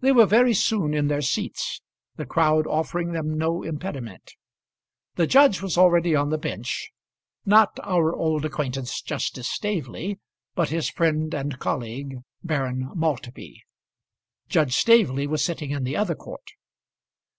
[0.00, 1.80] They were very soon in their seats,
[2.16, 4.34] the crowd offering them no impediment.
[5.14, 6.90] The judge was already on the bench,
[7.46, 10.18] not our old acquaintance Justice Staveley,
[10.54, 13.62] but his friend and colleague Baron Maltby.
[14.50, 16.50] Judge Staveley was sitting in the other court.